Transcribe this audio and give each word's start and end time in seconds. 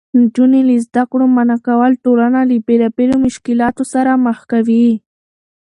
نجونې 0.21 0.61
له 0.67 0.75
زده 0.85 1.03
کړو 1.11 1.25
منعه 1.35 1.57
کول 1.67 1.91
ټولنه 2.05 2.39
له 2.49 2.55
بېلابېلو 2.67 3.15
مشکلاتو 3.25 3.83
سره 3.93 4.11
مخ 4.25 4.37
کوي. 4.51 4.87